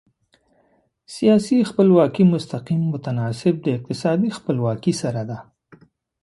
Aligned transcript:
سیاسي 1.15 1.57
خپلواکي 1.69 2.23
مستقیم 2.33 2.81
متناسب 2.93 3.55
د 3.63 3.67
اقتصادي 3.77 4.29
خپلواکي 4.37 4.93
سره 5.01 5.23
ده. 5.29 5.37